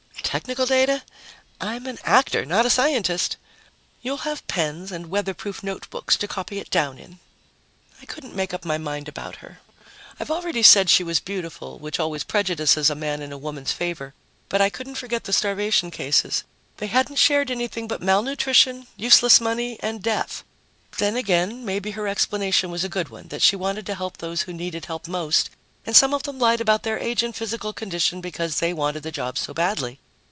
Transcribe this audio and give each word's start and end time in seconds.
"Technical 0.23 0.65
data? 0.65 1.03
I'm 1.59 1.85
an 1.87 1.99
actor, 2.05 2.45
not 2.45 2.65
a 2.65 2.69
scientist." 2.69 3.35
"You'll 4.01 4.19
have 4.23 4.47
pens 4.47 4.89
and 4.89 5.07
weatherproof 5.09 5.61
notebooks 5.61 6.15
to 6.15 6.25
copy 6.25 6.57
it 6.59 6.69
down 6.69 6.97
in." 6.97 7.19
I 8.01 8.05
couldn't 8.05 8.33
make 8.33 8.53
up 8.53 8.63
my 8.63 8.77
mind 8.77 9.09
about 9.09 9.37
her. 9.37 9.59
I've 10.21 10.31
already 10.31 10.63
said 10.63 10.89
she 10.89 11.03
was 11.03 11.19
beautiful, 11.19 11.79
which 11.79 11.99
always 11.99 12.23
prejudices 12.23 12.89
a 12.89 12.95
man 12.95 13.21
in 13.21 13.33
a 13.33 13.37
woman's 13.37 13.73
favor, 13.73 14.13
but 14.47 14.61
I 14.61 14.69
couldn't 14.69 14.95
forget 14.95 15.25
the 15.25 15.33
starvation 15.33 15.91
cases. 15.91 16.45
They 16.77 16.87
hadn't 16.87 17.17
shared 17.19 17.51
anything 17.51 17.89
but 17.89 18.01
malnutrition, 18.01 18.87
useless 18.95 19.41
money 19.41 19.75
and 19.81 20.01
death. 20.01 20.45
Then 20.97 21.17
again, 21.17 21.65
maybe 21.65 21.91
her 21.91 22.07
explanation 22.07 22.71
was 22.71 22.85
a 22.85 22.89
good 22.95 23.09
one, 23.09 23.27
that 23.29 23.41
she 23.41 23.57
wanted 23.57 23.85
to 23.87 23.95
help 23.95 24.19
those 24.19 24.43
who 24.43 24.53
needed 24.53 24.85
help 24.85 25.09
most 25.09 25.49
and 25.85 25.93
some 25.93 26.13
of 26.13 26.23
them 26.23 26.39
lied 26.39 26.61
about 26.61 26.83
their 26.83 26.99
age 26.99 27.21
and 27.21 27.35
physical 27.35 27.73
condition 27.73 28.21
because 28.21 28.59
they 28.59 28.71
wanted 28.71 29.03
the 29.03 29.11
jobs 29.11 29.41
so 29.41 29.53
badly. 29.53 29.99